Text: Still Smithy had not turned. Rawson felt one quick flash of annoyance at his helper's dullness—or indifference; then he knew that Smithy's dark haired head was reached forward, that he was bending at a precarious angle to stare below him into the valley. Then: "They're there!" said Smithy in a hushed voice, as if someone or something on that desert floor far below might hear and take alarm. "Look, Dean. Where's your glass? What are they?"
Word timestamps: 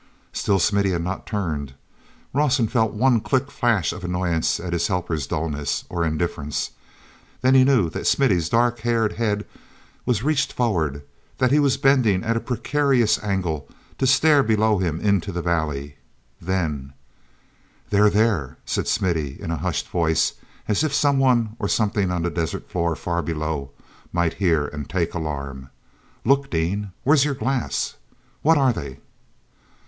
Still 0.33 0.57
Smithy 0.57 0.89
had 0.93 1.03
not 1.03 1.27
turned. 1.27 1.75
Rawson 2.33 2.67
felt 2.67 2.93
one 2.93 3.19
quick 3.21 3.51
flash 3.51 3.93
of 3.93 4.03
annoyance 4.03 4.59
at 4.59 4.73
his 4.73 4.87
helper's 4.87 5.27
dullness—or 5.27 6.03
indifference; 6.03 6.71
then 7.41 7.53
he 7.53 7.63
knew 7.63 7.87
that 7.91 8.07
Smithy's 8.07 8.49
dark 8.49 8.79
haired 8.79 9.11
head 9.13 9.45
was 10.03 10.23
reached 10.23 10.53
forward, 10.53 11.03
that 11.37 11.51
he 11.51 11.59
was 11.59 11.77
bending 11.77 12.23
at 12.23 12.35
a 12.35 12.39
precarious 12.39 13.23
angle 13.23 13.67
to 13.99 14.07
stare 14.07 14.41
below 14.41 14.79
him 14.79 14.99
into 14.99 15.31
the 15.31 15.43
valley. 15.43 15.97
Then: 16.41 16.93
"They're 17.91 18.09
there!" 18.09 18.57
said 18.65 18.87
Smithy 18.87 19.39
in 19.39 19.51
a 19.51 19.57
hushed 19.57 19.87
voice, 19.87 20.33
as 20.67 20.83
if 20.83 20.95
someone 20.95 21.55
or 21.59 21.67
something 21.67 22.09
on 22.09 22.23
that 22.23 22.33
desert 22.33 22.67
floor 22.67 22.95
far 22.95 23.21
below 23.21 23.69
might 24.11 24.33
hear 24.41 24.65
and 24.65 24.89
take 24.89 25.13
alarm. 25.13 25.69
"Look, 26.25 26.49
Dean. 26.49 26.91
Where's 27.03 27.23
your 27.23 27.35
glass? 27.35 27.97
What 28.41 28.57
are 28.57 28.73
they?" 28.73 28.97